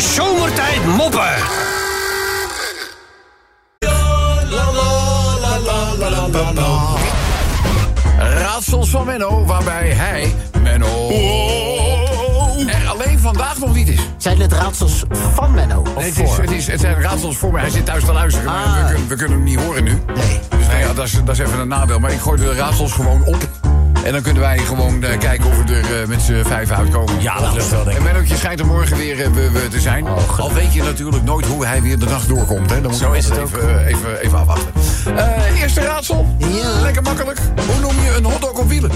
[0.00, 1.36] Zomertijd Moppen.
[8.18, 11.10] Raadsels van Menno, waarbij hij, Menno,
[12.66, 14.00] er alleen vandaag nog niet is.
[14.16, 15.02] Zijn het raadsels
[15.34, 15.80] van Menno?
[15.80, 16.40] Of Nee, het, is, voor?
[16.42, 17.60] het, is, het zijn raadsels voor mij.
[17.60, 18.74] Hij zit thuis te luisteren, maar Ah.
[18.76, 20.02] we, kunnen, we kunnen hem niet horen nu.
[20.14, 20.40] Nee.
[20.58, 21.98] Dus nou ja, dat is, dat is even een nadeel.
[21.98, 23.48] Maar ik gooi de raadsels gewoon op.
[24.04, 27.14] En dan kunnen wij gewoon eh, kijken of we er eh, met z'n vijf uitkomen.
[27.20, 28.12] Ja, dat lukt wel, denk En ik.
[28.12, 30.06] Mennootje schijnt er morgen weer eh, we- we te zijn.
[30.38, 32.70] Al weet je natuurlijk nooit hoe hij weer de dag doorkomt.
[32.70, 32.80] Hè.
[32.80, 34.72] Dan moet Zo je is het even, even, even afwachten.
[35.16, 36.26] Eh, eerste raadsel.
[36.38, 36.80] Ja.
[36.82, 37.38] Lekker makkelijk.
[37.66, 38.90] Hoe noem je een hotdog op wielen?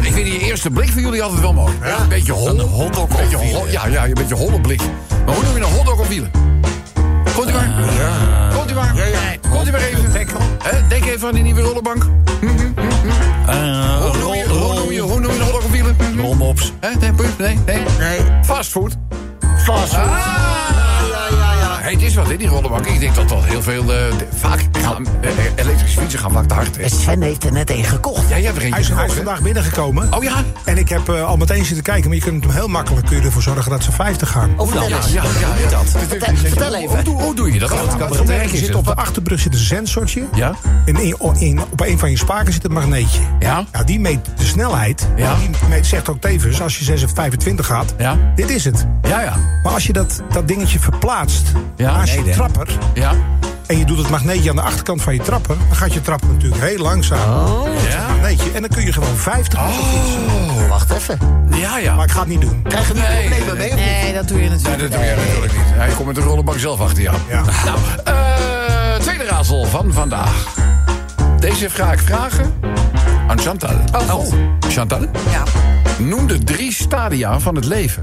[0.00, 1.72] Ik vind die eerste blik van jullie altijd wel mooi.
[2.00, 2.48] Een beetje hol.
[2.48, 4.80] Een hotdog op beetje hol, Ja, ja, een beetje holle blik.
[5.26, 6.30] Maar hoe noem je een hotdog op wielen?
[7.34, 7.70] Komt u maar.
[8.56, 8.94] Komt u maar.
[9.50, 10.03] Komt u maar even.
[10.64, 12.02] Hè, Denk even aan die nieuwe rollenbank.
[13.46, 15.96] Eh, Hoe noem je, hoe noem je, hoe noem je een hotdog op wielen?
[16.20, 16.72] Rolmops.
[16.80, 16.88] Hè,
[17.38, 18.18] Nee, nee, nee.
[18.44, 18.96] Fastfood.
[19.64, 20.04] Fastfood.
[20.04, 20.83] Ja,
[22.04, 22.86] is wat, hè, die rollenbank.
[22.86, 23.92] Ik denk dat dat heel veel...
[23.94, 23.98] eh,
[24.34, 26.76] vaak gaan, eh, eh, elektrische fietsen gaan vaak te hard.
[26.76, 26.88] Hè.
[26.88, 28.28] Sven heeft er net een gekocht.
[28.28, 30.12] Ja, jij hebt er Hij is, hij is vandaag binnengekomen.
[30.14, 30.42] Oh ja?
[30.64, 33.16] En ik heb eh, al meteen zitten kijken, maar je kunt hem heel makkelijk kun
[33.16, 34.50] je ervoor zorgen dat ze 50 gaan.
[34.56, 35.22] Of Ja, dat ja, ja,
[35.62, 35.70] ja.
[35.70, 35.84] dat?
[36.36, 37.04] Vertel, even.
[37.04, 37.70] doe- hoe doe je dat?
[38.28, 40.22] Er zit op de achterbrug zit een sensortje.
[40.34, 40.54] Ja?
[40.84, 43.20] En in, in- op een van je spaken zit een magneetje.
[43.38, 43.64] Ja?
[43.72, 45.08] Nou, die meet de snelheid.
[45.16, 45.34] Ja.
[45.34, 48.16] Die meet, zegt ook tevens, als je 26 gaat, Ja?
[48.34, 48.86] dit is het.
[49.02, 49.36] Ja, ja.
[49.62, 52.68] Maar als je dat, dat dingetje verplaatst Ja, naast nee, je trapper...
[52.94, 53.12] Ja?
[53.66, 55.56] en je doet het magneetje aan de achterkant van je trapper...
[55.68, 57.46] dan gaat je trapper natuurlijk heel langzaam.
[57.46, 57.68] Oh.
[57.88, 58.08] Ja?
[58.08, 60.68] Magneetje, en dan kun je gewoon 50 fietsen.
[60.68, 61.18] Wacht even.
[61.50, 61.94] Ja, ja.
[61.94, 62.62] Maar ik ga het niet doen.
[62.68, 63.68] Krijg je nu Nee, problemen mee?
[63.72, 63.84] of niet?
[63.84, 65.62] Nee, dat doe je Nee, natuurlijk dat doe jij natuurlijk niet.
[65.66, 67.16] Hij komt met de rollenbank zelf achter jou.
[67.28, 67.42] Ja.
[67.64, 70.54] Nou, eh, tweede raadsel van vandaag.
[71.38, 72.54] Deze ga ik vragen
[73.28, 73.74] aan Chantal.
[74.10, 74.24] Oh.
[74.68, 75.00] Chantal,
[75.30, 75.42] Ja.
[75.98, 78.02] noem de drie stadia van het leven.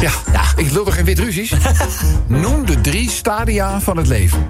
[0.00, 0.42] Ja, ja.
[0.56, 1.52] ik lul toch geen wit Russisch?
[2.26, 4.46] noem de drie stadia van het leven.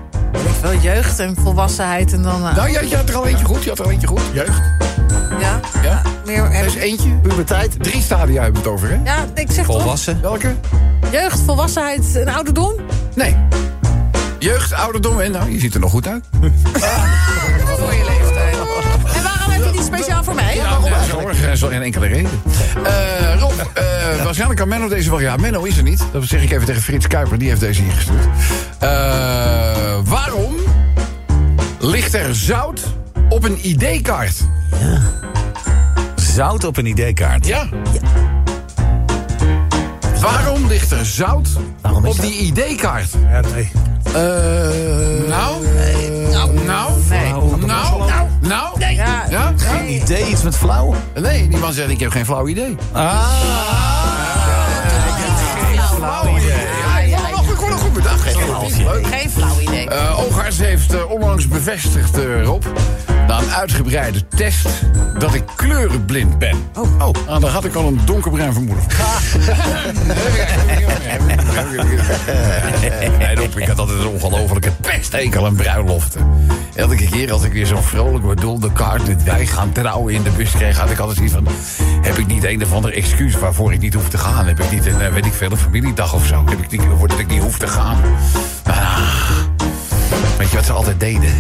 [0.63, 2.47] Wel jeugd en volwassenheid en dan...
[2.47, 3.63] eh, Nou, je, je had er al eentje goed.
[3.63, 4.21] Je had er al eentje goed.
[4.33, 4.61] Jeugd.
[5.41, 5.61] ja.
[5.83, 6.03] Ja?
[6.27, 7.09] Meer, Er is eentje.
[7.23, 7.83] Puberteit.
[7.83, 8.99] Drie stadia hebben we het over, hè?
[9.05, 9.77] ja, ik zeg toch.
[9.81, 10.21] Volwassen.
[10.23, 10.55] Welke?
[11.11, 12.73] Jeugd, volwassenheid en ouderdom.
[13.15, 13.37] Nee.
[14.39, 15.31] Jeugd, ouderdom en...
[15.31, 16.25] Nou, je ziet er nog goed uit.
[16.33, 18.57] Voor je leeftijd.
[19.17, 20.57] En waarom heb je die speciaal voor mij?
[20.57, 22.31] Ja, ja, zorg, geen enkele reden.
[22.85, 23.26] Eh,
[24.19, 25.21] eh, waarschijnlijk kan Menno deze wel...
[25.21, 26.05] Ja, Menno is er niet.
[26.13, 27.39] Dat zeg ik even tegen Frits Kuiper.
[27.39, 28.25] Die heeft deze hier gestuurd.
[28.79, 28.89] Eh,
[30.05, 30.55] waarom
[31.79, 32.81] ligt er zout
[33.29, 34.37] op een ID-kaart?
[36.15, 37.47] Zout op een ID-kaart.
[37.47, 37.69] Ja.
[40.21, 41.49] Waarom ligt er zout
[42.05, 43.11] op die ID-kaart?
[43.31, 43.71] Ja, nee.
[45.29, 45.65] nou?
[46.31, 46.65] Nou?
[46.65, 46.93] Nou?
[47.09, 47.33] Nee.
[47.33, 47.67] Nou?
[47.67, 48.29] Nou?
[48.41, 48.81] Nou?
[48.81, 49.53] Ja, Ja?
[49.57, 50.95] Geen idee, iets met flauw.
[51.15, 52.77] Nee, die man zegt, ik heb geen flauw idee.
[52.93, 54.06] Ah.
[61.47, 62.65] Onlangs bevestigd, eh, Rob...
[63.27, 64.69] na een uitgebreide test...
[65.19, 66.57] dat ik kleurenblind ben.
[66.75, 67.15] Oh, oh.
[67.27, 68.85] Nou, daar had ik al een donkerbruin vermoeden
[73.19, 76.27] nee, Rob, ik had altijd een ongelofelijke pesthekel aan bruiloften.
[76.75, 79.07] Elke keer als ik weer zo'n vrolijk bedoelde kaart...
[79.07, 80.79] dat wij gaan trouwen in de bus kreeg...
[80.79, 81.49] had ik altijd zoiets van...
[82.03, 84.47] heb ik niet een of ander excuus waarvoor ik niet hoef te gaan?
[84.47, 86.45] Heb ik niet een, eh, weet ik veel, een familiedag of zo?
[86.49, 88.01] Heb ik niet, dat ik niet hoef te gaan?
[88.65, 89.46] Ah,
[90.39, 91.33] weet je wat ze altijd deden?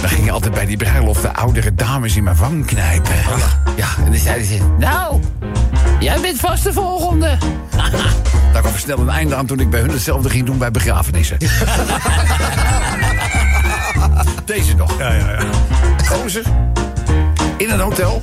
[0.00, 3.14] Dan gingen altijd bij die bruiloft de oudere dames in mijn wang knijpen.
[3.76, 4.58] Ja, en dan zeiden ze...
[4.78, 5.20] Nou,
[6.00, 7.38] jij bent vast de volgende.
[8.52, 11.36] Daar kwam snel een einde aan toen ik bij hun hetzelfde ging doen bij begrafenissen.
[14.44, 14.98] Deze nog.
[14.98, 15.40] Ja, ja, ja.
[16.06, 16.42] Gozer.
[17.56, 18.20] In een hotel.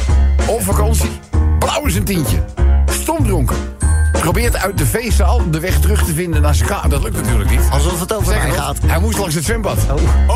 [0.47, 1.19] Op vakantie.
[1.59, 2.44] Blauw is een tientje.
[2.86, 3.77] Stomdronken.
[4.20, 6.90] Probeert uit de feestzaal de weg terug te vinden naar zijn kamer.
[6.90, 7.62] Dat lukt natuurlijk niet.
[7.72, 8.78] Alsof het over mij gaat.
[8.86, 9.78] Hij moest langs het zwembad.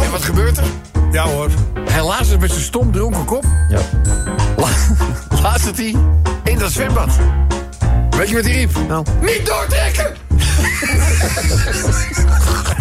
[0.01, 0.63] En wat gebeurt er?
[1.11, 1.49] Ja hoor.
[1.89, 3.43] Hij laat het met zijn stom dronken kop.
[3.69, 3.79] Ja.
[4.57, 4.67] La-
[5.43, 5.95] laat het hij
[6.43, 7.09] in dat zwembad.
[8.09, 8.71] Weet je wat hij riep?
[8.87, 9.05] Nou.
[9.21, 10.15] Niet doortrekken!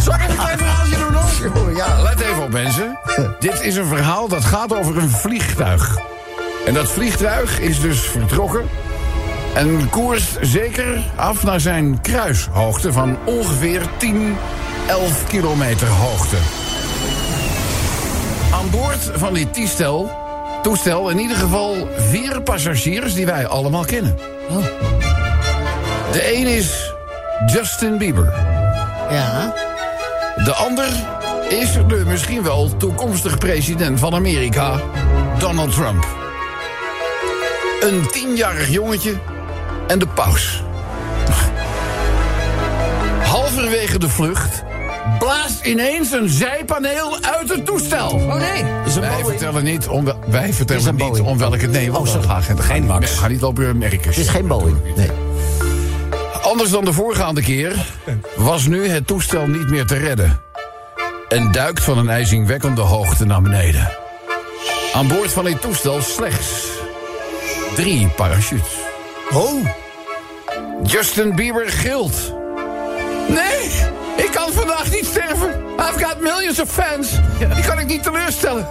[0.04, 1.76] Zal ik even een klein verhaaltje doen nog?
[1.76, 2.98] Ja, let even op mensen.
[3.38, 5.98] Dit is een verhaal dat gaat over een vliegtuig.
[6.66, 8.68] En dat vliegtuig is dus vertrokken...
[9.54, 12.92] en koerst zeker af naar zijn kruishoogte...
[12.92, 14.36] van ongeveer 10,
[14.86, 16.36] 11 kilometer hoogte.
[18.52, 20.10] Aan boord van dit toestel,
[20.62, 24.16] toestel in ieder geval vier passagiers die wij allemaal kennen.
[26.12, 26.92] De een is
[27.46, 28.32] Justin Bieber.
[29.10, 29.54] Ja.
[30.44, 30.88] De ander
[31.48, 34.80] is de misschien wel toekomstig president van Amerika,
[35.38, 36.06] Donald Trump.
[37.80, 39.14] een tienjarig jongetje
[39.90, 40.62] en de paus.
[43.22, 44.62] Halverwege de vlucht
[45.18, 48.08] blaast ineens een zijpaneel uit het toestel.
[48.10, 48.64] Oh nee.
[48.86, 51.26] Is een Wij vertellen niet om, wij vertellen niet Boeing.
[51.26, 51.66] om welke...
[51.66, 52.26] Nee, Oh, dat sorry.
[52.26, 53.18] gaat geen, Geen Max.
[53.18, 54.00] Ga niet lopen merken.
[54.08, 54.76] Het is geen Boeing.
[54.96, 55.10] Nee.
[56.42, 57.72] Anders dan de voorgaande keer
[58.36, 60.40] was nu het toestel niet meer te redden.
[61.28, 63.90] En duikt van een ijzingwekkende hoogte naar beneden.
[64.94, 66.66] Aan boord van dit toestel slechts
[67.74, 68.72] drie parachutes.
[69.34, 69.64] Oh,
[70.82, 72.34] Justin Bieber gilt.
[73.28, 73.70] Nee,
[74.16, 75.48] ik kan vandaag niet sterven.
[75.78, 77.10] I've got millions of fans.
[77.54, 78.66] Die kan ik niet teleurstellen.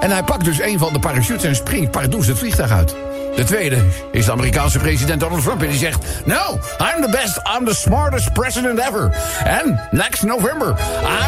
[0.00, 2.94] En hij pakt dus een van de parachutes en springt pardoes het vliegtuig uit.
[3.36, 5.62] De tweede is de Amerikaanse president Donald Trump.
[5.62, 6.04] En die zegt...
[6.24, 9.16] No, I'm the best, I'm the smartest president ever.
[9.62, 10.74] And next November,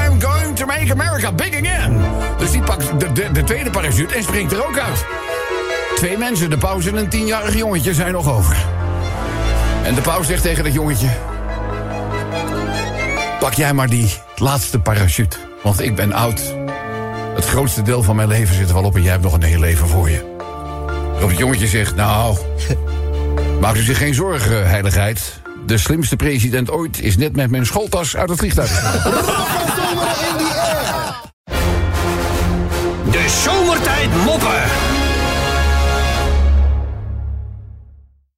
[0.05, 2.00] I'm going to make America big again.
[2.38, 5.05] Dus die pakt de, de, de tweede parachute en springt er ook uit.
[5.97, 8.75] Twee mensen, de pauze en een tienjarig jongetje zijn nog over.
[9.87, 11.09] En de paus zegt tegen dat jongetje...
[13.38, 15.37] Pak jij maar die laatste parachute.
[15.62, 16.55] Want ik ben oud.
[17.35, 18.94] Het grootste deel van mijn leven zit er wel op...
[18.94, 20.35] en jij hebt nog een heel leven voor je.
[21.11, 21.94] Waarop het jongetje zegt...
[21.94, 22.37] Nou,
[23.61, 25.41] maak u zich geen zorgen, heiligheid.
[25.67, 28.71] De slimste president ooit is net met mijn schooltas uit het vliegtuig.
[33.11, 34.62] De zomertijd moppen.